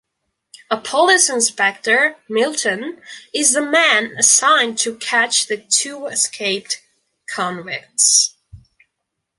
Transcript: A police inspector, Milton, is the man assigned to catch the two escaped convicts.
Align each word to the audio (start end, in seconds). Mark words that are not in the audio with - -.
A 0.71 0.77
police 0.77 1.29
inspector, 1.29 2.15
Milton, 2.27 2.99
is 3.35 3.53
the 3.53 3.61
man 3.61 4.15
assigned 4.17 4.79
to 4.79 4.95
catch 4.97 5.45
the 5.45 5.57
two 5.57 6.07
escaped 6.07 6.81
convicts. 7.29 8.33